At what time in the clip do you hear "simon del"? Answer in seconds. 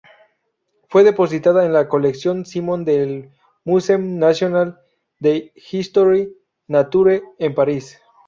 2.47-3.29